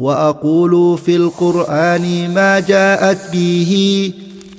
[0.00, 3.72] وأقول في القرآن ما جاءت به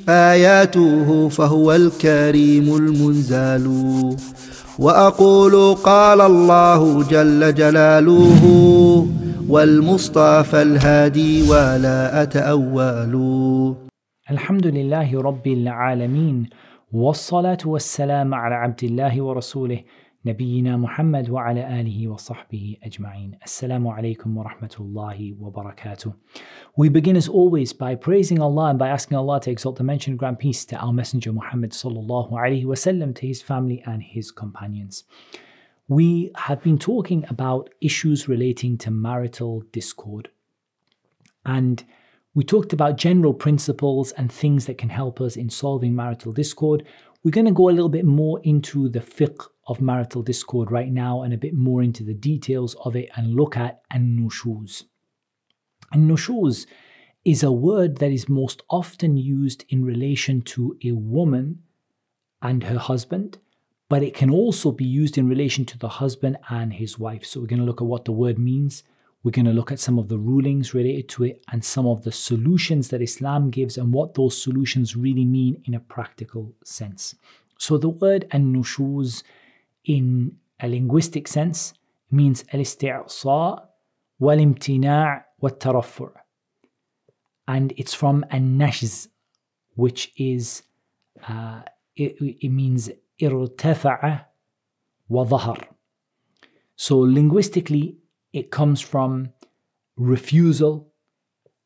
[0.10, 3.66] آياته فهو الكريم المنزال.
[4.80, 8.44] وأقول قال الله جل جلاله
[9.50, 13.14] والمصطفى الهادي ولا أتأول.
[14.32, 16.50] الحمد لله رب العالمين
[16.94, 19.80] والصلاة والسلام على عبد الله ورسوله
[20.27, 26.12] نبينا محمد وعلى آله وصحبه أجمعين السلام عليكم ورحمة الله وبركاته
[26.77, 30.18] We begin as always by praising Allah and by asking Allah to exalt the mentioned
[30.18, 35.05] grand peace to our Messenger Muhammad sallallahu alaihi wasallam, to his family and his companions.
[35.89, 40.31] We have been talking about issues relating to marital discord
[41.45, 41.84] and
[42.36, 46.84] we talked about general principles and things that can help us in solving marital discord.
[47.23, 50.92] We're going to go a little bit more into the fiqh of marital discord right
[50.92, 54.86] now and a bit more into the details of it and look at an-nushuz.
[55.92, 56.66] An-nushuz
[57.23, 61.62] is a word that is most often used in relation to a woman
[62.42, 63.38] and her husband,
[63.88, 67.23] but it can also be used in relation to the husband and his wife.
[67.23, 68.82] So we're going to look at what the word means
[69.23, 72.03] we're going to look at some of the rulings related to it and some of
[72.03, 77.16] the solutions that Islam gives and what those solutions really mean in a practical sense.
[77.58, 79.23] So the word an-nushuz
[79.86, 81.73] in a linguistic sense
[82.09, 83.64] means al-isti'sa
[84.19, 86.11] wal-imtina' wat-taraffu'
[87.47, 89.08] and it's from an-nashz
[89.75, 90.64] which is
[91.27, 91.61] uh,
[91.95, 94.25] it, it means irtafa'a
[95.09, 95.55] wa.
[96.75, 98.01] So linguistically
[98.34, 99.34] it comes from
[99.98, 100.92] refusal.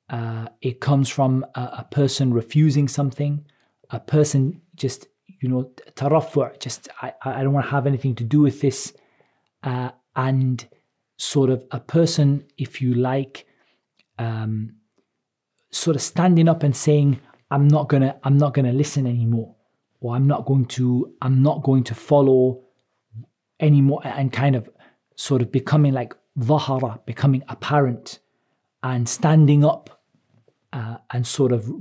[0.09, 3.43] Uh, it comes from a, a, person refusing something,
[3.89, 5.07] a person just,
[5.41, 8.93] you know, tarafu, just, I, I don't want to have anything to do with this.
[9.63, 10.67] Uh, and
[11.17, 13.47] sort of a person, if you like,
[14.19, 14.75] um,
[15.71, 17.19] sort of standing up and saying,
[17.49, 19.55] I'm not gonna, I'm not gonna listen anymore,
[20.01, 22.61] or I'm not going to, I'm not going to follow
[23.59, 24.69] anymore, and kind of
[25.15, 28.19] sort of becoming like dhahara, becoming apparent,
[28.83, 30.01] and standing up,
[30.73, 31.71] uh, and sort of,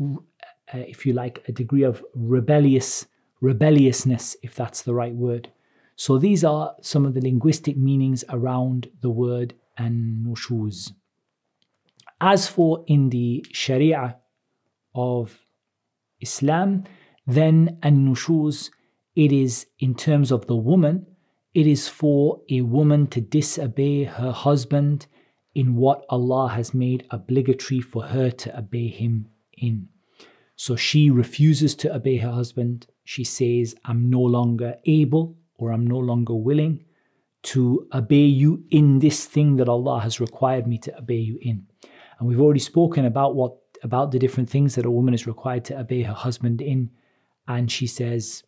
[0.72, 3.06] uh, if you like, a degree of rebellious
[3.40, 5.52] rebelliousness, if that's the right word.
[5.96, 10.92] So these are some of the linguistic meanings around the word an-nushuz.
[12.20, 14.16] As for in the Sharia
[14.94, 15.44] of
[16.20, 16.84] Islam,
[17.26, 18.70] then an-nushuz,
[19.14, 21.06] it is in terms of the woman,
[21.54, 25.06] it is for a woman to disobey her husband
[25.54, 29.88] in what Allah has made obligatory for her to obey him in.
[30.56, 32.88] So she refuses to obey her husband.
[33.04, 36.84] She says, I'm no longer able or I'm no longer willing
[37.44, 41.66] to obey you in this thing that Allah has required me to obey you in.
[42.18, 45.64] And we've already spoken about what about the different things that a woman is required
[45.66, 46.90] to obey her husband in.
[47.46, 48.42] And she says,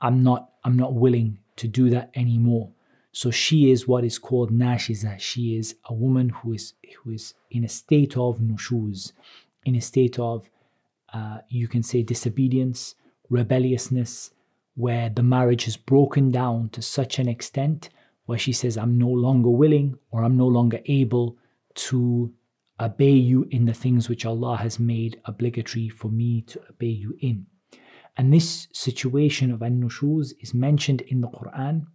[0.00, 2.70] I'm not, I'm not willing to do that anymore.
[3.12, 5.18] So she is what is called nashiza.
[5.18, 9.12] She is a woman who is who is in a state of nushuz,
[9.64, 10.50] in a state of
[11.12, 12.94] uh, you can say disobedience,
[13.30, 14.32] rebelliousness,
[14.74, 17.88] where the marriage is broken down to such an extent
[18.26, 21.38] where she says, I'm no longer willing or I'm no longer able
[21.74, 22.32] to
[22.78, 27.16] obey you in the things which Allah has made obligatory for me to obey you
[27.20, 27.46] in.
[28.16, 31.86] And this situation of an-nushuz is mentioned in the Quran.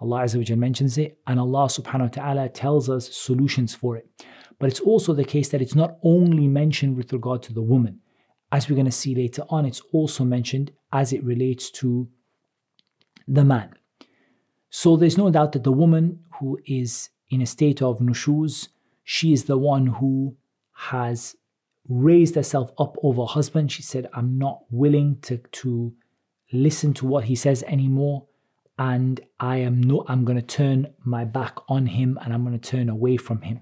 [0.00, 4.08] Allah Azza wa mentions it, and Allah subhanahu wa ta'ala tells us solutions for it.
[4.58, 8.00] But it's also the case that it's not only mentioned with regard to the woman.
[8.52, 12.08] As we're going to see later on, it's also mentioned as it relates to
[13.26, 13.74] the man.
[14.70, 18.68] So there's no doubt that the woman who is in a state of nushuz,
[19.04, 20.36] she is the one who
[20.74, 21.36] has
[21.88, 23.72] raised herself up over her husband.
[23.72, 25.92] She said, I'm not willing to, to
[26.52, 28.26] listen to what he says anymore.
[28.78, 32.58] And I am no, I'm going to turn my back on him and I'm going
[32.58, 33.60] to turn away from him.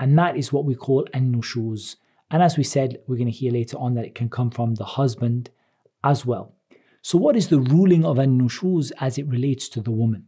[0.00, 1.96] And that is what we call an-nushuz.
[2.30, 4.74] And as we said, we're going to hear later on that it can come from
[4.74, 5.50] the husband
[6.02, 6.54] as well.
[7.02, 10.26] So, what is the ruling of an-nushuz as it relates to the woman?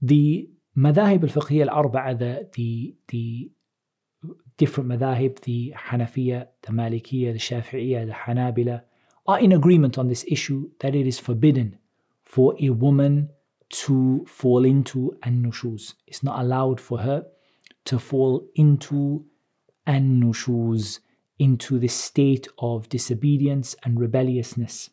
[0.00, 3.50] The madahib al-fiqhiyya al-arba'a, the, the, the
[4.60, 8.82] different madhahib, the Hanafiya, the Malikiya, the Shafi'iyya, the Hanabila,
[9.26, 11.78] are in agreement on this issue that it is forbidden
[12.24, 13.30] for a woman
[13.70, 15.94] to fall into an-nushuz.
[16.06, 17.24] It's not allowed for her
[17.86, 19.24] to fall into
[19.86, 20.98] an-nushuz,
[21.38, 24.90] into this state of disobedience and rebelliousness.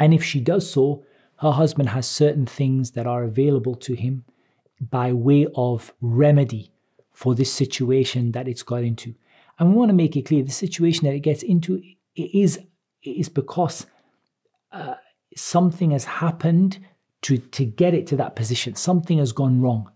[0.00, 1.04] And if she does so,
[1.36, 4.24] her husband has certain things that are available to him
[4.80, 6.72] by way of remedy
[7.20, 9.14] for this situation that it's got into.
[9.58, 11.82] And we want to make it clear the situation that it gets into
[12.16, 12.58] is,
[13.02, 13.86] is because
[14.72, 14.94] uh,
[15.36, 16.78] something has happened
[17.20, 18.74] to, to get it to that position.
[18.74, 19.90] Something has gone wrong.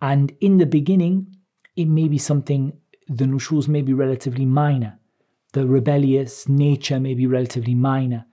[0.00, 1.36] And in the beginning,
[1.76, 2.72] it may be something,
[3.08, 4.98] the nushuz may be relatively minor.
[5.52, 8.24] The rebellious nature may be relatively minor.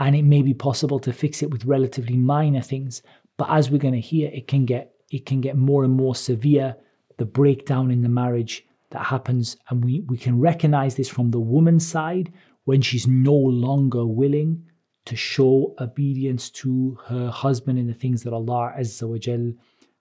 [0.00, 3.00] And it may be possible to fix it with relatively minor things.
[3.36, 6.16] But as we're going to hear, it can get it can get more and more
[6.16, 6.74] severe,
[7.16, 9.56] the breakdown in the marriage that happens.
[9.68, 12.32] And we, we can recognize this from the woman's side
[12.64, 14.64] when she's no longer willing
[15.06, 19.52] to show obedience to her husband in the things that Allah Azza wa Jal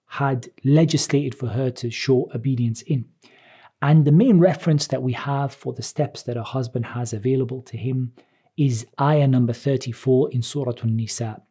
[0.08, 3.06] had legislated for her to show obedience in.
[3.82, 7.62] And the main reference that we have for the steps that a husband has available
[7.64, 8.14] to him
[8.58, 11.42] is ayah number 34 in Surah An-Nisa.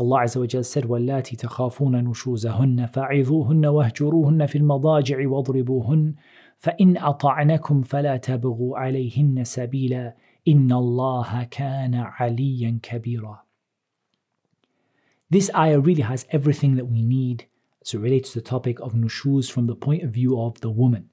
[0.00, 6.14] Allah Azza wa Jal said, وَاللَّاتِ تَخَافُونَ نُشُوزَهُنَّ فَعِظُوهُنَّ وَاهْجُرُوهُنَّ فِي الْمَضَاجِعِ وَاضْرِبُوهُنَّ
[6.58, 10.14] فَإِنْ أَطَعْنَكُمْ فَلَا تَبْغُوا عَلَيْهِنَّ سَبِيلًا
[10.48, 13.38] إِنَّ اللَّهَ كَانَ عَلِيًّا كَبِيرًا
[15.30, 17.46] This ayah really has everything that we need
[17.82, 20.70] as it relates to the topic of nushuz from the point of view of the
[20.70, 21.10] woman.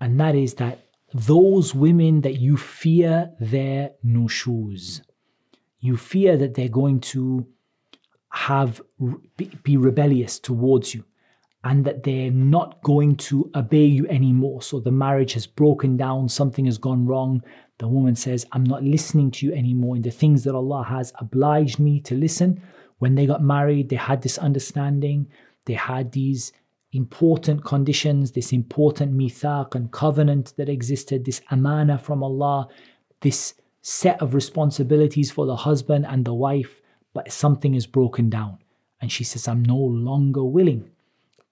[0.00, 5.02] And that is that those women that you fear their nushuz,
[5.80, 7.46] you fear that they're going to
[8.34, 8.80] have
[9.36, 11.04] be rebellious towards you
[11.62, 14.60] and that they're not going to obey you anymore.
[14.60, 17.42] So the marriage has broken down, something has gone wrong.
[17.78, 21.12] The woman says, I'm not listening to you anymore in the things that Allah has
[21.20, 22.60] obliged me to listen.
[22.98, 25.28] When they got married, they had this understanding,
[25.66, 26.52] they had these
[26.92, 32.66] important conditions, this important mithaq and covenant that existed, this amana from Allah,
[33.20, 36.80] this set of responsibilities for the husband and the wife,
[37.14, 38.58] but something is broken down.
[39.00, 40.90] And she says, I'm no longer willing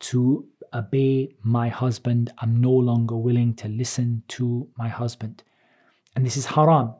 [0.00, 2.32] to obey my husband.
[2.38, 5.42] I'm no longer willing to listen to my husband.
[6.14, 6.94] And this is haram.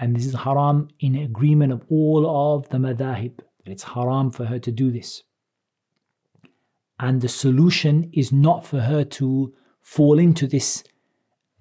[0.00, 3.40] And this is haram in agreement of all of the madahib.
[3.66, 5.22] It's haram for her to do this.
[7.00, 10.82] And the solution is not for her to fall into this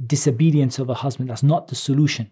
[0.06, 1.30] disobedience of her husband.
[1.30, 2.30] That's not the solution.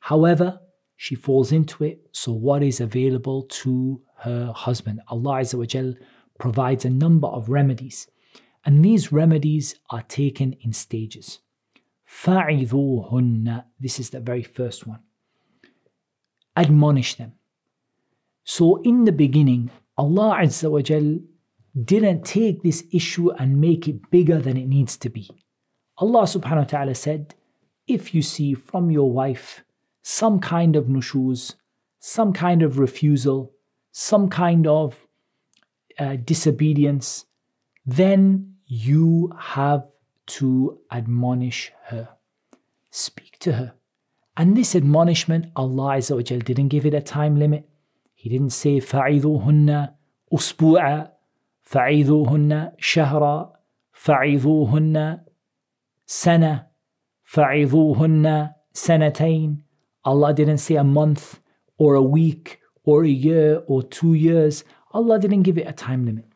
[0.00, 0.60] However,
[0.99, 2.07] she falls into it.
[2.11, 5.01] So, what is available to her husband?
[5.07, 5.93] Allah Azza wa Jal
[6.39, 8.07] provides a number of remedies.
[8.65, 11.39] And these remedies are taken in stages.
[12.09, 14.99] فَعِذُوهُنَّ This is the very first one.
[16.55, 17.33] Admonish them.
[18.43, 21.19] So in the beginning, Allah Azza wa Jal
[21.83, 25.29] didn't take this issue and make it bigger than it needs to be.
[25.97, 27.35] Allah subhanahu wa ta'ala said,
[27.87, 29.63] if you see from your wife
[30.01, 31.55] some kind of nushuz,
[31.99, 33.51] some kind of refusal,
[33.91, 35.07] some kind of
[35.99, 37.25] uh, disobedience,
[37.85, 39.85] then you have
[40.27, 42.09] to admonish her.
[42.91, 43.73] Speak to her.
[44.37, 47.69] And this admonishment, Allah Azza wa Jal didn't give it a time limit.
[48.13, 49.93] He didn't say فَعِذُوهُنَّ
[50.33, 51.15] أُسْبُوعًا
[51.65, 53.53] فعيذوهن شهرا
[53.91, 55.19] فعيذوهن
[56.05, 56.67] سنة
[57.23, 59.63] فعيذوهن سنتين
[60.04, 61.40] Allah didn't say a month
[61.78, 64.64] or a week or a year or two years.
[64.92, 66.26] Allah didn't give it a time limit.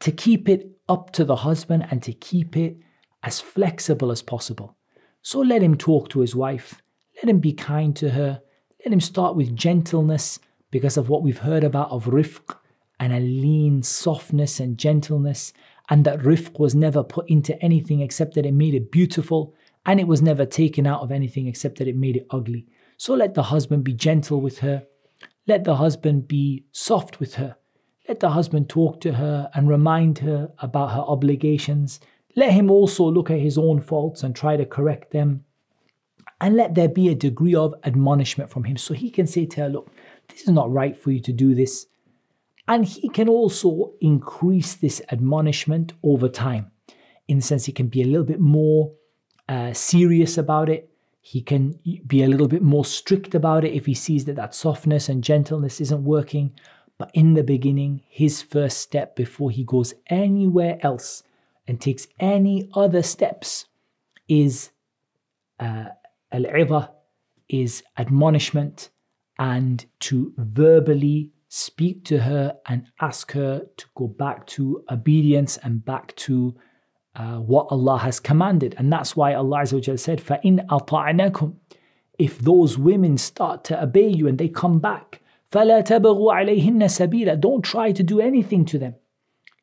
[0.00, 2.78] To keep it up to the husband and to keep it
[3.22, 4.76] as flexible as possible.
[5.22, 6.80] So let him talk to his wife.
[7.16, 8.40] Let him be kind to her.
[8.84, 10.38] Let him start with gentleness
[10.70, 12.56] because of what we've heard about of rifq,
[13.00, 15.52] and a lean softness and gentleness,
[15.88, 19.54] and that rifq was never put into anything except that it made it beautiful,
[19.88, 22.66] and it was never taken out of anything except that it made it ugly.
[22.98, 24.86] So let the husband be gentle with her,
[25.46, 27.56] let the husband be soft with her,
[28.06, 32.00] let the husband talk to her and remind her about her obligations.
[32.36, 35.44] Let him also look at his own faults and try to correct them.
[36.38, 39.62] And let there be a degree of admonishment from him so he can say to
[39.62, 39.90] her, Look,
[40.28, 41.86] this is not right for you to do this.
[42.68, 46.72] And he can also increase this admonishment over time.
[47.26, 48.92] In the sense, he can be a little bit more
[49.48, 50.90] uh, serious about it.
[51.20, 54.54] He can be a little bit more strict about it if he sees that that
[54.54, 56.52] softness and gentleness isn't working.
[56.96, 61.22] But in the beginning, his first step before he goes anywhere else
[61.66, 63.66] and takes any other steps
[64.26, 64.70] is
[65.60, 65.86] uh,
[66.32, 66.94] al
[67.48, 68.90] is admonishment
[69.38, 75.84] and to verbally speak to her and ask her to go back to obedience and
[75.84, 76.54] back to
[77.17, 78.75] uh, what Allah has commanded.
[78.77, 81.55] And that's why Allah said, فَإِنْ أَطَعْنَكُمْ
[82.17, 85.21] If those women start to obey you and they come back,
[85.51, 88.95] فَلَا تَبَغُوا عَلَيْهِنَّ سَبِيلًا Don't try to do anything to them.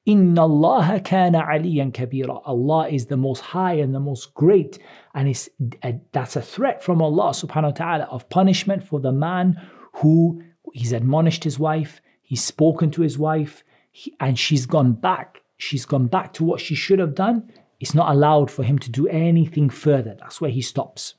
[0.07, 2.41] Inna Allah kana aliyan kabira.
[2.45, 4.79] Allah is the most high and the most great.
[5.15, 5.49] And it's,
[5.83, 9.61] a, that's a threat from Allah subhanahu wa ta'ala of punishment for the man
[9.95, 15.43] who he's admonished his wife, he's spoken to his wife, he, and she's gone back.
[15.57, 17.53] She's gone back to what she should have done.
[17.81, 20.17] It's not allowed for him to do anything further.
[20.19, 21.15] That's where he stops.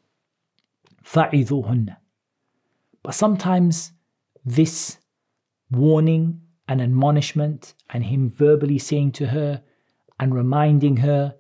[1.04, 1.96] فَعِذُوهُنَّ
[3.04, 3.92] But sometimes
[4.46, 4.98] this
[5.70, 9.64] warning and admonishment and him verbally saying to her
[10.20, 11.36] and reminding her,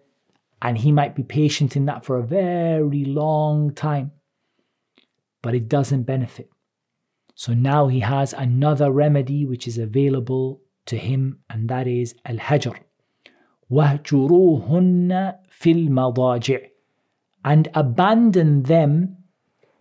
[0.62, 4.12] and he might be patient in that for a very long time,
[5.42, 6.50] but it doesn't benefit.
[7.36, 12.38] So now he has another remedy which is available to him, and that is al
[12.38, 12.76] hajr.
[13.72, 16.68] وَهْجُرُوهُنَّ فِي الْمَضَاجِعِ
[17.46, 19.18] And abandon them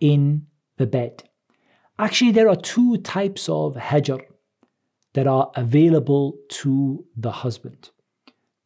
[0.00, 1.24] in the bed.
[1.98, 4.20] Actually, there are two types of hajr
[5.14, 7.90] that are available to the husband.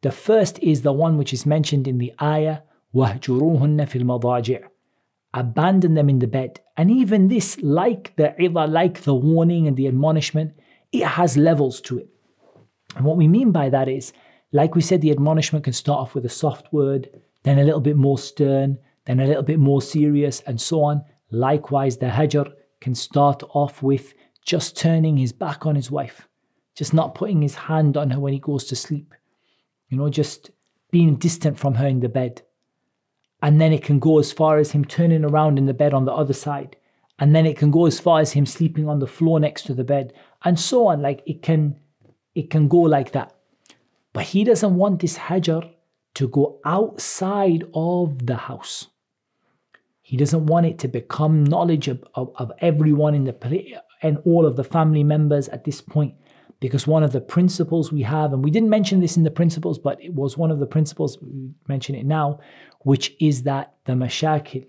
[0.01, 2.59] The first is the one which is mentioned in the ayah,
[2.93, 4.63] وَهْجُرُوهُنَّ فِي الْمَضَاجِعِ
[5.33, 6.61] Abandon them in the bed.
[6.77, 10.53] And even this, like the ilah, like the warning and the admonishment,
[10.91, 12.09] it has levels to it.
[12.96, 14.12] And what we mean by that is,
[14.52, 17.08] like we said, the admonishment can start off with a soft word,
[17.44, 21.04] then a little bit more stern, then a little bit more serious, and so on.
[21.30, 26.26] Likewise, the hajr can start off with just turning his back on his wife
[26.80, 29.14] just not putting his hand on her when he goes to sleep,
[29.88, 30.50] you know, just
[30.90, 32.40] being distant from her in the bed.
[33.42, 36.06] And then it can go as far as him turning around in the bed on
[36.06, 36.76] the other side.
[37.18, 39.74] And then it can go as far as him sleeping on the floor next to
[39.74, 41.02] the bed, and so on.
[41.02, 41.78] Like it can,
[42.34, 43.34] it can go like that.
[44.12, 45.70] But he doesn't want this hajr
[46.14, 48.88] to go outside of the house.
[50.02, 54.46] He doesn't want it to become knowledge of, of, of everyone in the and all
[54.46, 56.14] of the family members at this point
[56.60, 59.78] because one of the principles we have, and we didn't mention this in the principles,
[59.78, 62.38] but it was one of the principles, we mention it now,
[62.80, 64.66] which is that the mashakil,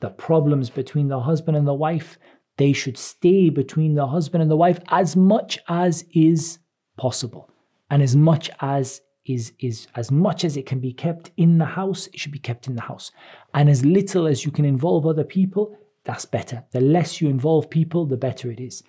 [0.00, 2.18] the problems between the husband and the wife,
[2.56, 6.58] they should stay between the husband and the wife as much as is
[6.97, 7.49] possible.
[7.89, 11.65] And as much as is is as much as it can be kept in the
[11.65, 13.11] house, it should be kept in the house.
[13.53, 16.63] And as little as you can involve other people, that's better.
[16.71, 18.83] The less you involve people, the better it is.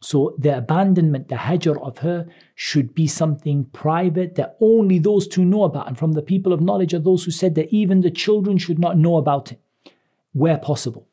[0.00, 5.44] So the abandonment, the hajr of her should be something private that only those two
[5.44, 5.88] know about.
[5.88, 8.78] And from the people of knowledge are those who said that even the children should
[8.78, 9.60] not know about it,
[10.32, 11.08] where possible.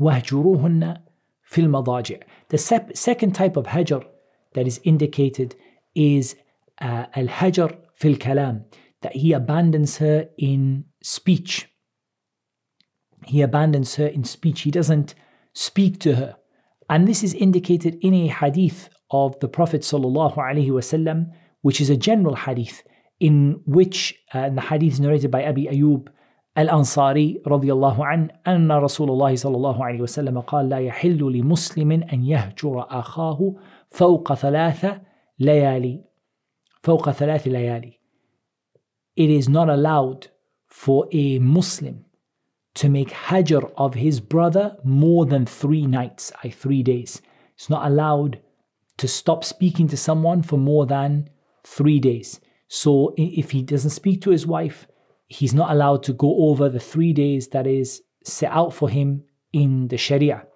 [0.00, 1.00] وَهْجُرُوهُنَّ
[1.50, 4.04] فِي الْمَضَاجِعِ The sep- second type of hajr
[4.54, 5.54] that is indicated
[5.94, 6.36] is
[6.80, 8.64] uh, al-hajr fil kalam,
[9.02, 11.68] that he abandons her in speech.
[13.26, 14.62] He abandons her in speech.
[14.62, 15.14] He doesn't
[15.52, 16.36] speak to her.
[16.88, 21.32] And this is indicated in a hadith of the Prophet وسلم,
[21.62, 22.82] which is a general hadith
[23.18, 26.08] in which uh, the hadith is narrated by Abi Ayyub
[26.58, 31.92] الأنصاري رضي الله عنه أن رسول الله صلى الله عليه وسلم قال لا يحل لمسلم
[31.92, 33.54] أن يهجر أخاه
[33.90, 35.00] فوق ثلاث
[35.38, 36.04] ليالي
[36.82, 37.98] فوق ثلاث ليالي
[39.16, 40.28] It is not allowed
[40.66, 42.04] for a Muslim
[42.74, 47.22] to make hajr of his brother more than three nights, i three days.
[47.54, 48.40] It's not allowed
[48.98, 51.30] to stop speaking to someone for more than
[51.64, 52.40] three days.
[52.68, 54.86] So if he doesn't speak to his wife,
[55.26, 59.24] he's not allowed to go over the three days that is set out for him
[59.52, 60.46] in the Sharia.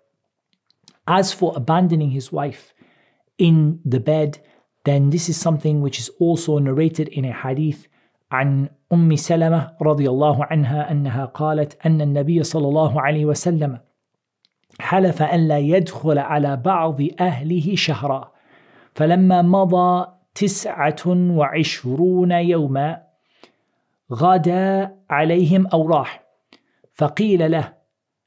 [1.06, 2.73] As for abandoning his wife
[3.37, 4.39] in the bed,
[4.83, 7.87] then this is something which is also narrated in a hadith
[8.31, 13.79] عن ام سلمه رضي الله عنها انها قالت ان النبي صلى الله عليه وسلم
[14.79, 18.31] حلف ان لا يدخل على بعض اهله شهرا
[18.95, 23.01] فلما مضى تسعه وعشرون يوما
[24.13, 26.23] غدا عليهم أو راح
[26.93, 27.73] فقيل له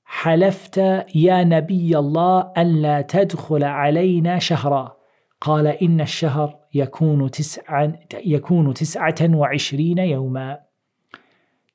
[0.05, 0.77] حلفت
[1.15, 4.98] يا نبي الله ان لا تدخل علينا شهرا
[5.42, 10.60] قال إن الشهر يكون تسعا يكون تسعة وعشرين يوما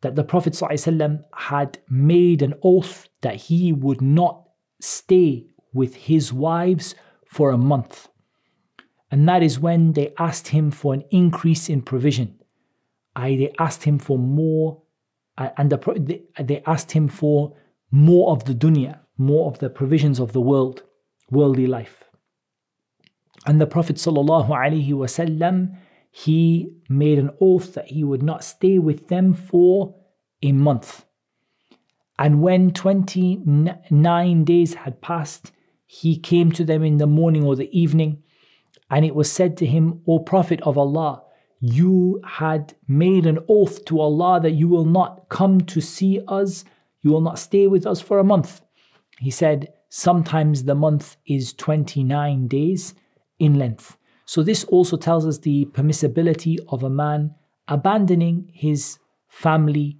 [0.00, 4.48] that the Prophet ﷺ had made an oath that he would not
[4.80, 6.94] stay with his wives
[7.26, 8.08] for a month.
[9.10, 12.38] And that is when they asked him for an increase in provision.
[13.16, 14.82] I, they asked him for more,
[15.36, 17.56] uh, and the, they, they asked him for
[17.90, 20.82] more of the dunya, more of the provisions of the world,
[21.30, 22.01] worldly life.
[23.45, 25.77] And the Prophet ﷺ,
[26.11, 29.95] he made an oath that he would not stay with them for
[30.41, 31.05] a month.
[32.17, 35.51] And when 29 days had passed,
[35.85, 38.23] he came to them in the morning or the evening,
[38.89, 41.23] and it was said to him, O Prophet of Allah,
[41.59, 46.63] you had made an oath to Allah that you will not come to see us,
[47.01, 48.61] you will not stay with us for a month.
[49.19, 52.93] He said, Sometimes the month is 29 days
[53.43, 53.97] in length.
[54.25, 57.35] So, this also tells us the permissibility of a man
[57.67, 59.97] abandoning his family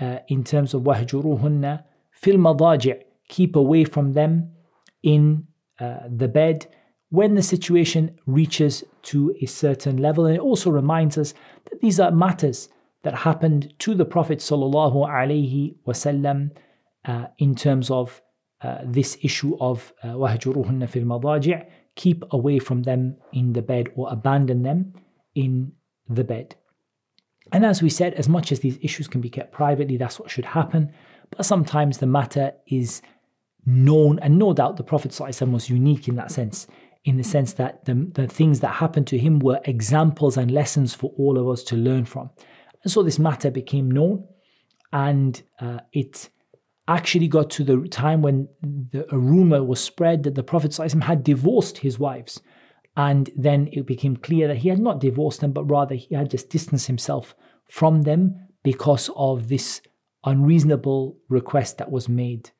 [0.00, 4.50] uh, in terms of wahjuruhunna fil madaji' keep away from them
[5.02, 5.46] in
[5.80, 6.66] uh, the bed
[7.10, 10.26] when the situation reaches to a certain level.
[10.26, 11.34] And it also reminds us
[11.70, 12.68] that these are matters
[13.02, 16.50] that happened to the Prophet sallallahu alaihi wasallam
[17.04, 18.22] uh, in terms of
[18.62, 23.88] uh, this issue of uh, wahjuruhunna fil madaji' keep away from them in the bed
[23.94, 24.94] or abandon them
[25.34, 25.72] in
[26.08, 26.54] the bed.
[27.52, 30.30] And as we said, as much as these issues can be kept privately, that's what
[30.30, 30.92] should happen.
[31.30, 33.02] But sometimes the matter is
[33.66, 36.66] known, and no doubt the Prophet ﷺ was unique in that sense,
[37.04, 40.94] in the sense that the, the things that happened to him were examples and lessons
[40.94, 42.30] for all of us to learn from.
[42.82, 44.26] And so this matter became known,
[44.92, 46.30] and uh, it
[46.88, 51.24] actually got to the time when the, a rumor was spread that the Prophet had
[51.24, 52.40] divorced his wives.
[52.96, 56.30] And then it became clear that he had not divorced them, but rather he had
[56.30, 57.34] just distanced himself
[57.70, 59.80] from them because of this
[60.24, 62.50] unreasonable request that was made.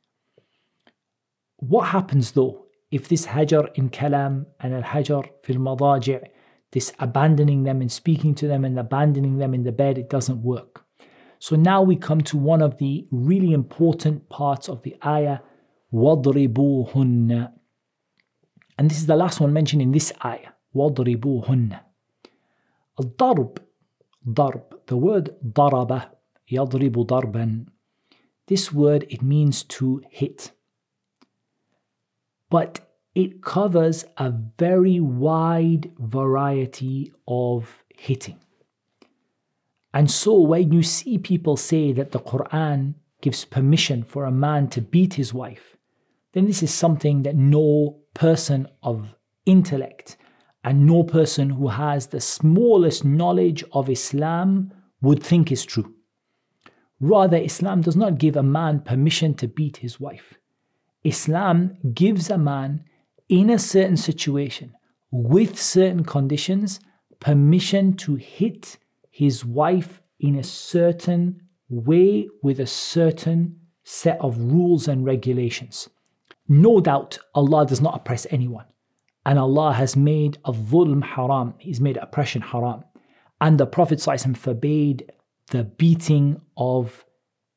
[1.59, 6.29] What happens though if this hajar in kalam and al hajar fil madaji',
[6.73, 10.43] this abandoning them and speaking to them and abandoning them in the bed, it doesn't
[10.43, 10.82] work?
[11.41, 15.39] So now we come to one of the really important parts of the ayah,
[15.94, 17.51] وَضْرِبُوهُنَّ
[18.79, 20.51] and this is the last one mentioned in this ayah.
[20.75, 21.79] وَضْرِبُوهُنَّ
[23.00, 23.58] الضرب
[24.27, 26.01] ضرب the word ضرب
[26.51, 27.65] يضرب ضربا
[28.48, 30.51] this word it means to hit
[32.50, 32.79] but
[33.13, 38.39] it covers a very wide variety of hitting
[39.94, 44.68] and so when you see people say that the Quran gives permission for a man
[44.68, 45.76] to beat his wife
[46.33, 49.14] then this is something that no person of
[49.46, 50.16] intellect
[50.64, 55.94] and no person who has the smallest knowledge of Islam would think is true.
[57.00, 60.35] Rather, Islam does not give a man permission to beat his wife.
[61.02, 62.85] Islam gives a man
[63.28, 64.72] in a certain situation
[65.11, 66.78] with certain conditions
[67.18, 68.78] permission to hit
[69.12, 75.89] his wife in a certain way with a certain set of rules and regulations.
[76.47, 78.65] No doubt Allah does not oppress anyone.
[79.26, 81.54] And Allah has made a dhulm haram.
[81.58, 82.84] He's made oppression haram.
[83.41, 85.12] And the Prophet ﷺ forbade
[85.52, 87.06] the beating of,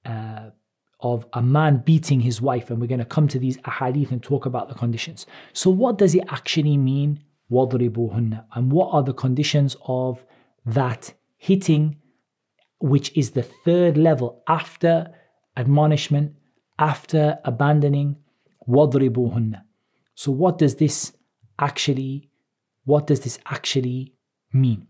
[0.05, 0.51] uh,
[1.01, 2.71] of a man beating his wife.
[2.71, 5.27] And we're going to come to these ahadith and talk about the conditions.
[5.53, 7.21] So, what does it actually mean?
[7.51, 10.25] وَضْرِبُوهُنَّ And what are the conditions of
[10.67, 11.13] that
[11.45, 11.97] hitting,
[12.81, 15.13] which is the third level after
[15.57, 16.35] admonishment,
[16.79, 18.17] after abandoning,
[18.69, 19.61] وَضْرِبُوهُنَّ
[20.15, 21.13] So what does this
[21.59, 22.31] actually,
[22.85, 24.15] what does this actually
[24.53, 24.87] mean?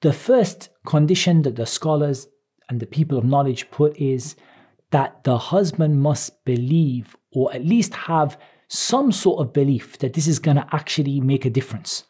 [0.00, 2.28] The first condition that the scholars
[2.68, 4.36] and the people of knowledge put is
[4.90, 10.26] that the husband must believe or at least have some sort of belief that this
[10.26, 12.04] is going to actually make a difference.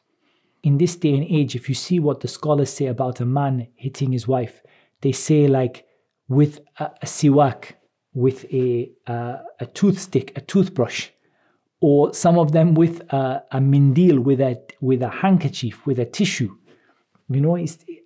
[0.63, 3.67] In this day and age, if you see what the scholars say about a man
[3.75, 4.61] hitting his wife,
[5.01, 5.87] they say, like,
[6.27, 7.73] with a, a siwak,
[8.13, 11.09] with a, uh, a toothstick, a toothbrush,
[11.79, 16.05] or some of them with a, a mindil, with a, with a handkerchief, with a
[16.05, 16.55] tissue,
[17.29, 17.57] you know,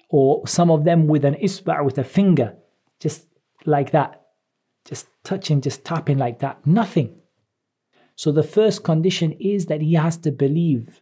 [0.10, 2.56] or some of them with an isba, with a finger,
[3.00, 3.28] just
[3.66, 4.22] like that,
[4.86, 7.16] just touching, just tapping like that, nothing.
[8.16, 11.02] So the first condition is that he has to believe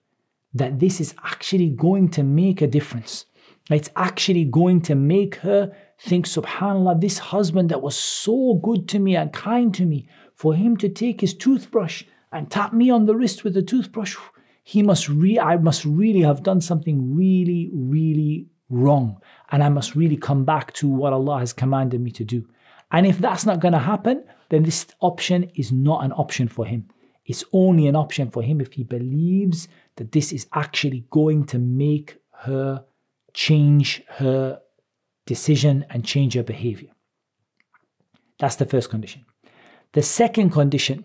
[0.53, 3.25] that this is actually going to make a difference.
[3.69, 8.99] It's actually going to make her think, subhanAllah, this husband that was so good to
[8.99, 13.05] me and kind to me, for him to take his toothbrush and tap me on
[13.05, 14.17] the wrist with the toothbrush,
[14.63, 19.21] he must re- I must really have done something really, really wrong.
[19.51, 22.47] And I must really come back to what Allah has commanded me to do.
[22.91, 26.65] And if that's not going to happen, then this option is not an option for
[26.65, 26.89] him.
[27.25, 31.58] It's only an option for him if he believes that this is actually going to
[31.58, 32.84] make her
[33.34, 34.60] change her
[35.26, 36.90] decision and change your behavior.
[38.38, 39.24] That's the first condition.
[39.92, 41.04] The second condition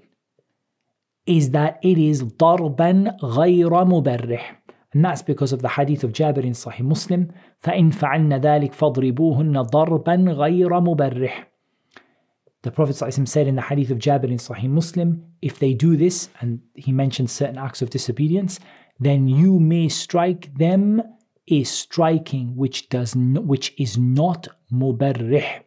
[1.26, 4.56] is that it is ضربا غير مبرح
[4.94, 9.62] and that's because of the hadith of Jabir in Sahih Muslim فإن فعلن ذلك فاضربوهن
[9.62, 11.52] ضربا غير مبرح
[12.63, 12.97] the Prophet
[13.29, 16.91] said in the hadith of Jabir in Sahih Muslim, if they do this, and he
[16.91, 18.59] mentioned certain acts of disobedience,
[18.99, 21.03] then you may strike them
[21.47, 25.63] a striking which does which is not mubarrih.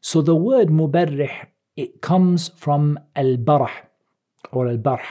[0.00, 3.70] So the word mubarrih it comes from al-barh
[4.52, 5.04] or al-barh.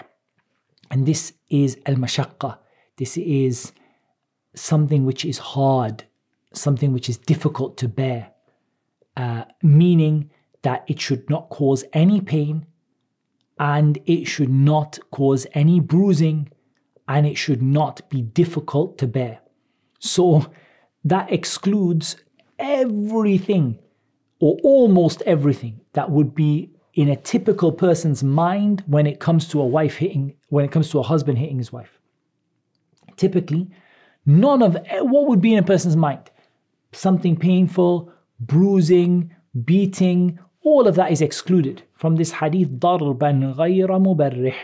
[0.89, 2.57] And this is al-mashaqqa.
[2.97, 3.71] This is
[4.55, 6.05] something which is hard,
[6.53, 8.31] something which is difficult to bear,
[9.15, 10.31] uh, meaning
[10.65, 12.65] that it should not cause any pain
[13.59, 16.49] and it should not cause any bruising
[17.07, 19.39] and it should not be difficult to bear.
[19.99, 20.51] So
[21.03, 22.15] that excludes
[22.57, 23.77] everything
[24.39, 29.61] or almost everything that would be in a typical person's mind when it comes to
[29.61, 31.99] a wife hitting, when it comes to a husband hitting his wife.
[33.17, 33.69] Typically,
[34.25, 36.31] none of what would be in a person's mind,
[36.91, 39.31] something painful, bruising,
[39.63, 44.54] beating, all of that is excluded from this hadith ضربا غير مبرح.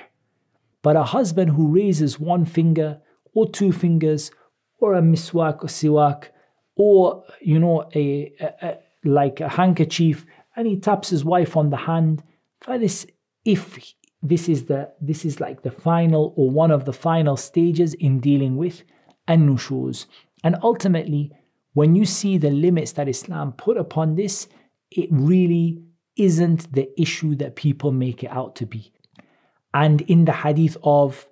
[0.83, 3.01] But a husband who raises one finger
[3.35, 4.31] or two fingers
[4.79, 6.29] or a miswak or siwak
[6.77, 11.71] or you know a, a, a like a handkerchief and he taps his wife on
[11.71, 12.23] the hand
[12.61, 13.07] for this
[13.45, 17.95] if this is the this is like the final or one of the final stages
[17.95, 18.83] in dealing with
[19.29, 20.07] an-nushuz
[20.45, 21.33] and ultimately
[21.75, 24.49] when you see the limits that Islam put upon this
[24.91, 25.83] it really
[26.17, 28.93] isn't the issue that people make it out to be
[29.75, 31.29] and in the hadith of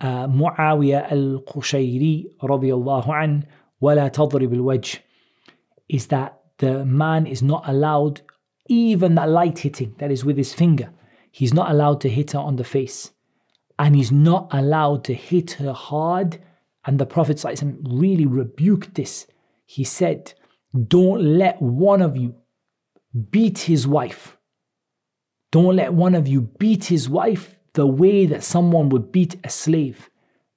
[0.00, 3.46] uh, Muawiyah al-Qushayri radiyallahu an
[3.82, 4.98] ولا تضرب الوجه
[5.88, 8.20] is that the man is not allowed
[8.68, 10.90] even that light hitting that is with his finger
[11.30, 13.12] he's not allowed to hit her on the face
[13.78, 16.38] and he's not allowed to hit her hard
[16.84, 17.44] and the prophet
[17.84, 19.26] really rebuked this
[19.64, 20.32] he said
[20.88, 22.34] don't let one of you
[23.31, 24.37] beat his wife
[25.51, 29.49] don't let one of you beat his wife the way that someone would beat a
[29.49, 30.09] slave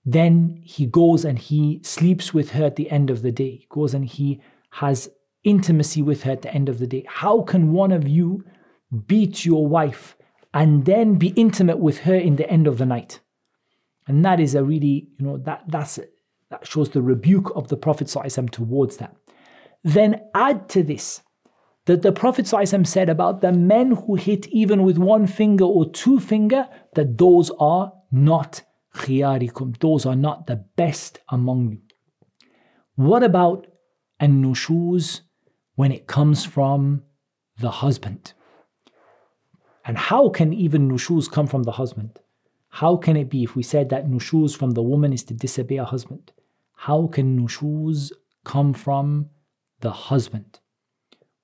[0.04, 3.66] then he goes and he sleeps with her at the end of the day he
[3.68, 4.40] goes and he
[4.70, 5.10] has
[5.46, 7.04] intimacy with her at the end of the day.
[7.08, 8.44] How can one of you
[9.06, 10.16] beat your wife
[10.52, 13.20] and then be intimate with her in the end of the night?
[14.06, 15.98] And that is a really, you know, that that's
[16.50, 19.16] that shows the rebuke of the Prophet towards that.
[19.82, 21.22] Then add to this
[21.86, 25.90] that the Prophet ﷺ said about the men who hit even with one finger or
[25.90, 28.62] two finger, that those are not
[28.94, 31.80] khiyarikum, those are not the best among you.
[32.94, 33.66] What about
[34.20, 35.20] an-nushuz
[35.74, 37.02] when it comes from
[37.58, 38.32] the husband.
[39.84, 42.18] And how can even nushuz come from the husband?
[42.68, 45.76] How can it be if we said that nushuz from the woman is to disobey
[45.76, 46.32] a husband?
[46.74, 48.10] How can nushuz
[48.44, 49.30] come from
[49.80, 50.58] the husband?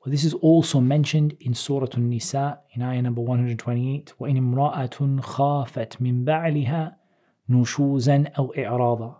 [0.01, 4.13] Well, this is also mentioned in Surah An-Nisa in ayah number 128.
[4.19, 6.95] وَإِنِ امْرَأَةٌ خَافَتْ مِنْ بَعْلِهَا
[7.49, 9.15] نُشُوزًا أَوْ إِعْرَاضًا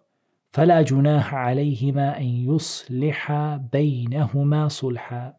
[0.54, 5.34] فلا جناح عليهما أن يصلحا بينهما صلحا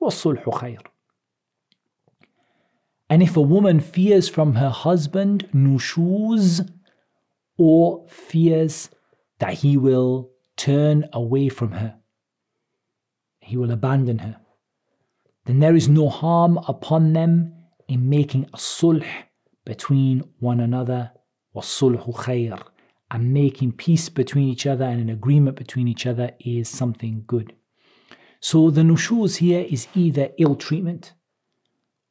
[0.00, 0.82] والصلح خير.
[3.10, 6.68] And if a woman fears from her husband nushuz
[7.56, 8.90] or fears
[9.38, 11.96] that he will turn away from her,
[13.40, 14.40] he will abandon her,
[15.49, 17.55] then there is no harm upon them
[17.87, 19.03] in making a sulh
[19.65, 21.11] between one another,
[21.55, 22.61] wasulhu khair,
[23.09, 27.55] and making peace between each other and an agreement between each other is something good.
[28.39, 31.13] So the nushuz here is either ill treatment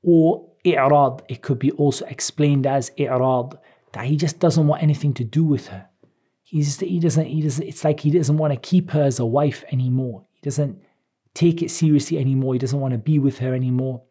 [0.02, 1.22] or i'rad.
[1.28, 3.56] It could be also explained as i'rad,
[3.92, 5.88] that he just doesn't want anything to do with her.
[6.42, 9.26] He's he doesn't, he doesn't, it's like he doesn't want to keep her as a
[9.26, 10.26] wife anymore.
[10.32, 10.82] He doesn't,
[11.38, 12.54] take it seriously anymore.
[12.54, 14.02] He doesn't want to be with her anymore.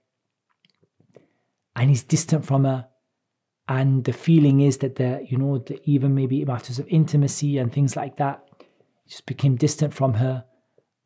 [1.75, 2.87] And he's distant from her
[3.67, 7.71] and the feeling is that the you know the, even maybe matters of intimacy and
[7.71, 8.43] things like that
[9.07, 10.45] just became distant from her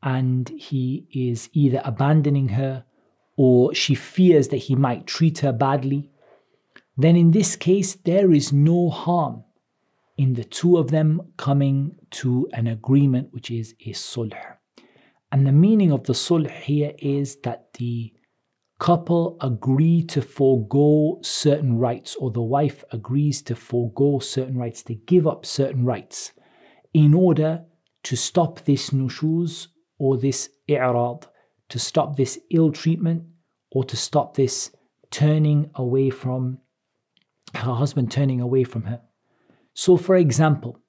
[0.03, 2.83] and he is either abandoning her
[3.37, 6.09] or she fears that he might treat her badly
[6.97, 9.43] then in this case there is no harm
[10.17, 14.33] in the two of them coming to an agreement which is a sulh
[15.31, 18.13] and the meaning of the sulh here is that the
[18.79, 24.95] couple agree to forego certain rights, or the wife agrees to forego certain rights, to
[24.95, 26.31] give up certain rights,
[26.93, 27.63] in order
[28.03, 29.67] to stop this nushuz
[29.99, 31.27] or this i'rad,
[31.69, 33.23] to stop this ill treatment
[33.71, 34.71] or to stop this
[35.11, 36.57] turning away from
[37.53, 39.01] her husband turning away from her.
[39.73, 40.79] So, for example,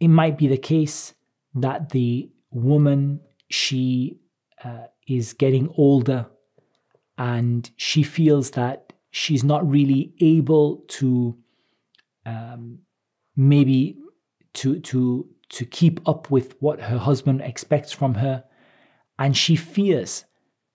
[0.00, 1.14] it might be the case
[1.54, 4.18] that the woman she
[4.64, 6.26] uh, is getting older
[7.16, 11.36] and she feels that she's not really able to
[12.26, 12.78] um,
[13.36, 13.96] maybe
[14.54, 18.44] to to to keep up with what her husband expects from her.
[19.18, 20.24] And she fears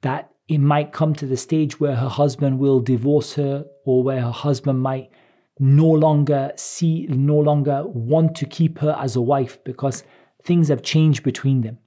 [0.02, 4.22] that it might come to the stage where her husband will divorce her or where
[4.22, 5.12] her husband might
[5.60, 10.04] no longer see, no longer want to keep her as a wife because
[10.44, 11.78] things have changed between them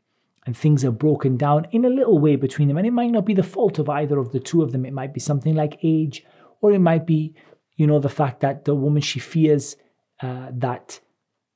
[0.47, 2.79] and things have broken down in a little way between them.
[2.79, 4.87] And it might not be the fault of either of the two of them.
[4.87, 6.25] It might be something like age,
[6.61, 7.35] or it might be,
[7.75, 9.77] you know, the fact that the woman she fears
[10.23, 11.01] uh, that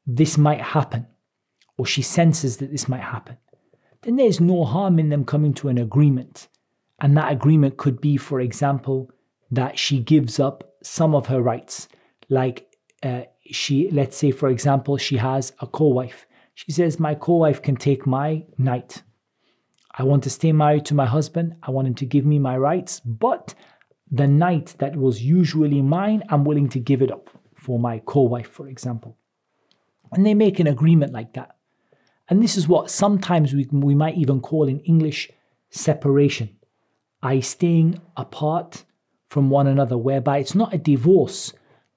[0.07, 1.07] this might happen,
[1.79, 3.37] or she senses that this might happen.
[4.03, 6.49] Then there's no harm in them coming to an agreement.
[7.01, 9.11] And that agreement could be, for example,
[9.51, 11.89] that she gives up some of her rights.
[12.29, 16.27] Like uh, she, let's say, for example, she has a co wife
[16.61, 19.03] she says, My co wife can take my night.
[19.96, 21.55] I want to stay married to my husband.
[21.62, 23.55] I want him to give me my rights, but
[24.11, 28.23] the night that was usually mine, I'm willing to give it up for my co
[28.23, 29.16] wife, for example.
[30.12, 31.57] And they make an agreement like that.
[32.29, 35.31] And this is what sometimes we, we might even call in English
[35.70, 36.59] separation,
[37.23, 38.85] i.e., staying apart
[39.31, 41.55] from one another, whereby it's not a divorce,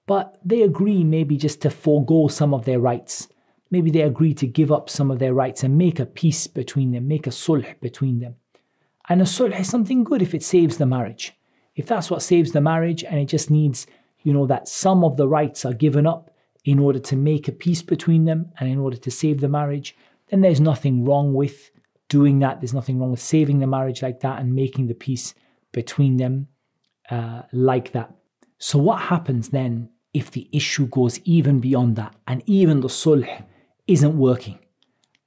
[0.08, 3.28] but they agree maybe just to forego some of their rights
[3.73, 6.91] maybe they agree to give up some of their rights and make a peace between
[6.91, 8.36] them, make a sulh between them.
[9.09, 11.33] And a sulh is something good if it saves the marriage.
[11.75, 13.88] If that's what saves the marriage and it just needs,
[14.21, 16.29] you know, that some of the rights are given up
[16.63, 19.97] in order to make a peace between them and in order to save the marriage,
[20.29, 21.71] then there's nothing wrong with
[22.09, 22.62] doing that.
[22.62, 25.33] There's nothing wrong with saving the marriage like that and making the peace
[25.71, 26.47] between them
[27.09, 28.13] uh, like that.
[28.59, 33.43] So, what happens then if the issue goes even beyond that and even the sulh
[33.88, 34.60] isn't working,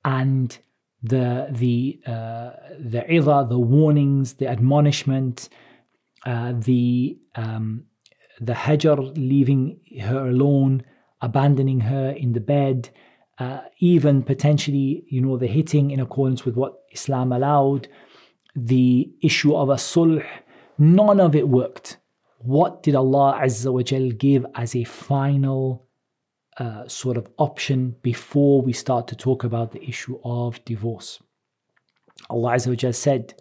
[0.04, 0.58] and
[1.02, 5.48] the the uh, the idha, the warnings, the admonishment,
[6.24, 7.84] uh, the um,
[8.40, 10.82] the hajar, leaving her alone,
[11.20, 12.90] abandoning her in the bed,
[13.38, 17.88] uh, even potentially, you know, the hitting in accordance with what Islam allowed,
[18.54, 20.24] the issue of a sulh,
[20.78, 21.98] none of it worked.
[22.38, 25.85] What did Allah Azza wa Jal give as a final
[26.57, 31.19] uh, sort of option before we start to talk about the issue of divorce.
[32.29, 33.33] Allah Azza wa Jal said,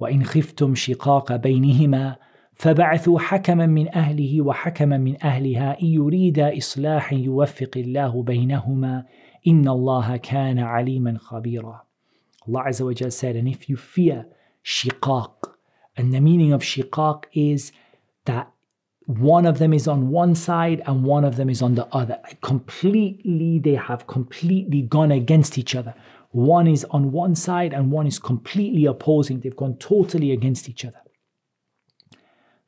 [0.00, 2.16] وَإِنْ خِفْتُمْ شِقَاقَ بَيْنِهِمَا
[2.56, 9.04] فبعثوا حكما من أهله وحكما من أهلها إن يريد إصلاحا يوفق الله بينهما
[9.46, 11.86] إن الله كان عليما خبيرا
[12.48, 14.26] Allah Azza wa Jal said, and if you fear
[14.64, 15.32] shiqaq,
[15.96, 17.72] and the meaning of shiqaq is
[18.24, 18.50] that
[19.10, 22.18] one of them is on one side and one of them is on the other.
[22.42, 25.94] Completely, they have completely gone against each other.
[26.30, 29.40] One is on one side and one is completely opposing.
[29.40, 31.00] They've gone totally against each other.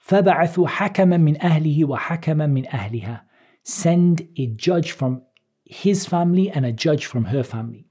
[0.09, 3.21] فَبَعَثُوا حَكَمًا مِنْ أَهْلِهِ وَحَكَمًا مِنْ أَهْلِهَا
[3.65, 5.23] Send a judge from
[5.65, 7.87] his family and a judge from her family.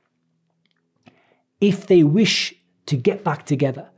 [1.60, 2.56] If they wish
[2.88, 3.90] to get back together,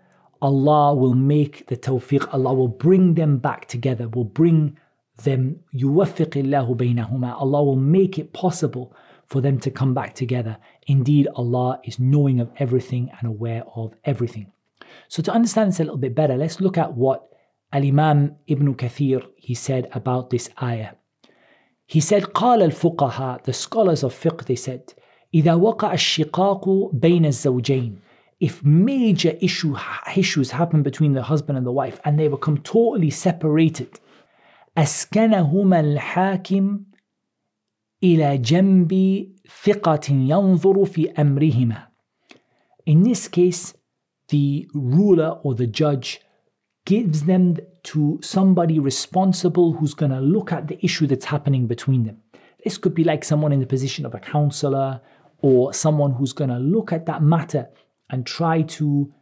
[0.42, 4.78] Allah will make the tawfiq, Allah will bring them back together, will bring
[5.24, 10.58] them, يُوَفِّقِ اللَّهُ بَيْنَهُمَا Allah will make it possible for them to come back together.
[10.88, 14.52] Indeed, Allah is knowing of everything and aware of everything.
[15.08, 17.28] So to understand this a little bit better, let's look at what
[17.72, 20.94] Al-Imam Ibn Kathir, he said about this ayah.
[21.86, 24.94] He said, قال الفقهاء, the scholars of fiqh, they said,
[25.34, 28.00] إذا وقع الشقاق بين الزوجين
[28.40, 29.76] if major issue,
[30.16, 34.00] issues happen between the husband and the wife and they become totally separated
[34.78, 36.80] أسكنهما الحاكم
[38.04, 39.26] إلى جنب
[39.64, 41.88] ثقة ينظر في أمرهما
[42.86, 43.74] In this case,
[44.30, 46.22] the ruler or the judge
[46.86, 52.06] gives them to somebody responsible who's going to look at the issue that's happening between
[52.06, 52.18] them.
[52.64, 55.02] This could be like someone in the position of a counselor
[55.42, 57.70] or someone who's going to look at that matter
[58.10, 59.14] and try to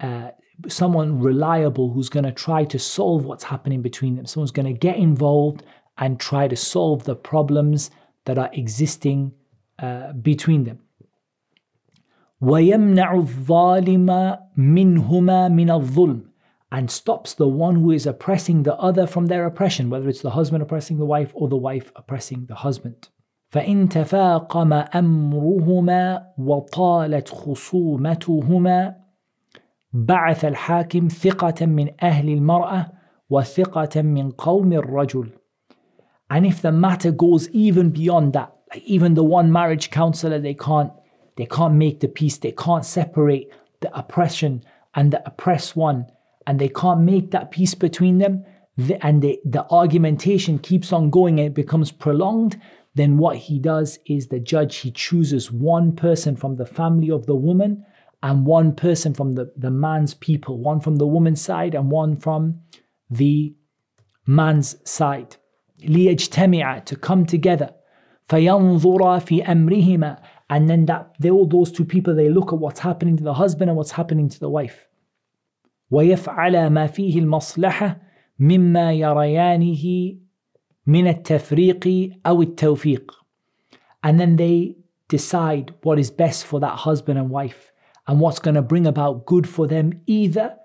[0.00, 0.30] uh,
[0.68, 4.26] someone reliable who's going to try to solve what's happening between them.
[4.26, 5.62] Someone's going to get involved
[5.98, 7.90] and try to solve the problems
[8.24, 9.32] that are existing
[9.78, 10.78] uh, between them.
[12.42, 16.22] ويمنع الظالم منهما من الظلم
[16.72, 20.30] and stops the one who is oppressing the other from their oppression, whether it's the
[20.30, 23.08] husband oppressing the wife or the wife oppressing the husband.
[23.54, 28.96] فإن تفاقم أمرهما وطالت خصومتهما
[29.92, 32.92] بعث الحاكم ثقة من أهل المرأة
[33.30, 35.28] وثقة من قوم الرجل
[36.32, 40.54] And if the matter goes even beyond that, like even the one marriage counselor, they
[40.54, 40.92] can't
[41.36, 44.62] they can't make the peace, they can't separate the oppression
[44.94, 46.06] and the oppressed one,
[46.46, 48.44] and they can't make that peace between them,
[48.76, 52.60] the, and the, the argumentation keeps on going and it becomes prolonged,
[52.94, 57.26] then what he does is the judge he chooses one person from the family of
[57.26, 57.84] the woman
[58.22, 62.16] and one person from the, the man's people, one from the woman's side and one
[62.16, 62.60] from
[63.10, 63.54] the
[64.26, 65.36] man's side.
[65.82, 67.70] ليجتمع to come together
[68.28, 70.16] فينظر في أمرهما
[70.50, 73.34] and then that they, all those two people they look at what's happening to the
[73.34, 74.88] husband and what's happening to the wife
[75.90, 78.00] ويفعل ما فيه المصلحة
[78.38, 80.14] مما يريانه
[80.86, 83.12] من التفريق أو التوفيق
[84.02, 84.76] and then they
[85.08, 87.72] decide what is best for that husband and wife
[88.06, 90.56] and what's going to bring about good for them either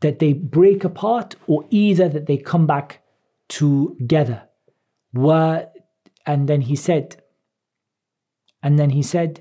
[0.00, 3.00] that they break apart or either that they come back
[3.48, 4.42] together
[5.12, 5.68] were
[6.26, 7.22] and then he said
[8.62, 9.40] and then he said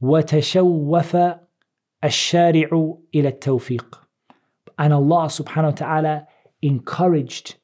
[0.00, 1.16] وتشوف
[2.04, 3.98] الشارع إلى التوفيق
[4.78, 6.26] and Allah subhanahu wa ta'ala
[6.62, 7.56] encouraged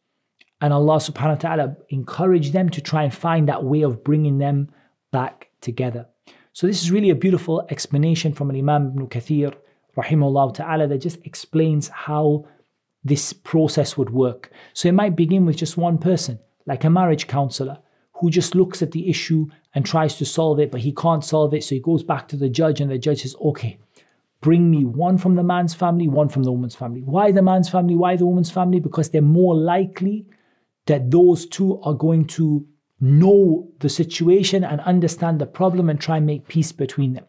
[0.61, 4.37] and Allah subhanahu wa ta'ala encouraged them to try and find that way of bringing
[4.37, 4.69] them
[5.11, 6.07] back together.
[6.53, 9.53] So this is really a beautiful explanation from Imam Ibn Kathir,
[9.95, 12.45] rahimahullah ta'ala, that just explains how
[13.03, 14.51] this process would work.
[14.73, 17.77] So it might begin with just one person, like a marriage counselor,
[18.15, 21.53] who just looks at the issue and tries to solve it, but he can't solve
[21.53, 21.63] it.
[21.63, 23.79] So he goes back to the judge, and the judge says, okay,
[24.41, 27.01] bring me one from the man's family, one from the woman's family.
[27.01, 27.95] Why the man's family?
[27.95, 28.81] Why the woman's family?
[28.81, 30.25] Because they're more likely
[30.89, 32.65] that those two are going to
[32.99, 37.25] know the situation and understand the problem and try and make peace between them.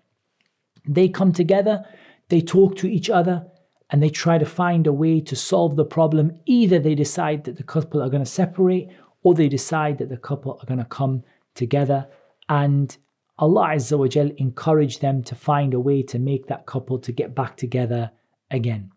[0.89, 1.85] They come together,
[2.31, 3.47] they talk to each other,
[3.91, 6.41] and they try to find a way to solve the problem.
[6.47, 8.89] Either they decide that the couple are going to separate,
[9.23, 11.23] or they decide that the couple are going to come
[11.55, 12.09] together.
[12.49, 12.97] And
[13.39, 14.07] Allah Azza wa
[15.01, 18.11] them to find a way to make that couple to get back together
[18.51, 18.93] again.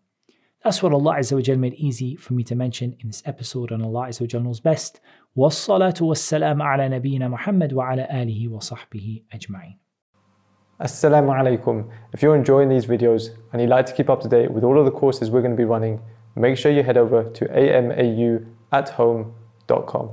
[0.63, 3.71] That's what Allah Azza wa Jal made easy for me to mention in this episode,
[3.71, 4.99] and Allah Azza wa Jal knows best.
[5.37, 9.77] والصلاة والسلام على نبينا محمد وعلى آله وصحبه أجمعين.
[10.81, 11.89] Assalamu alaikum.
[12.13, 14.79] If you're enjoying these videos and you'd like to keep up to date with all
[14.79, 15.99] of the courses we're going to be running,
[16.35, 20.09] make sure you head over to amauathome.com.